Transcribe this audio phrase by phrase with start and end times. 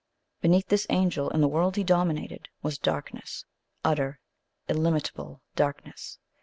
[0.41, 3.45] Beneath this Angel and the world he dominated was darkness
[3.85, 4.19] utter
[4.67, 6.17] illimitable darkness.